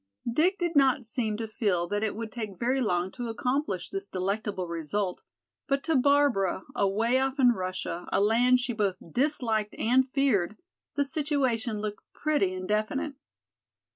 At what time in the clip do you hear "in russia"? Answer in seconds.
7.39-8.09